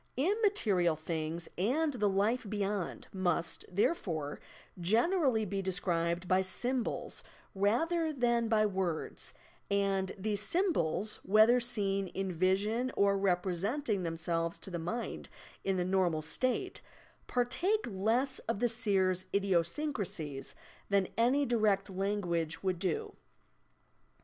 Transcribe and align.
Immaterial 0.17 0.95
things 0.95 1.47
and 1.59 1.93
the 1.93 2.09
life 2.09 2.49
beyond 2.49 3.07
must, 3.13 3.65
therefore, 3.71 4.39
generally 4.79 5.45
be 5.45 5.61
described 5.61 6.27
by 6.27 6.41
sjTnbols 6.41 7.21
rather 7.53 8.11
than 8.11 8.47
by 8.47 8.65
words, 8.65 9.35
and 9.69 10.11
these 10.17 10.41
symbols 10.41 11.19
(whether 11.21 11.59
seen 11.59 12.07
in 12.07 12.31
vision 12.31 12.91
or 12.97 13.15
representing 13.15 14.01
themselves 14.01 14.57
to 14.57 14.71
the 14.71 14.79
mind 14.79 15.29
in 15.63 15.77
the 15.77 15.85
normal 15.85 16.23
state) 16.23 16.81
partake 17.27 17.85
lesa 17.85 18.41
of 18.49 18.57
the 18.57 18.69
seer's 18.69 19.25
idiosyncrasies 19.35 20.55
than 20.89 21.09
any 21.15 21.45
direct 21.45 21.91
language 21.91 22.63
would 22.63 22.79
do. 22.79 23.13